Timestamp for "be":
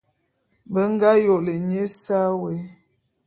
0.71-0.83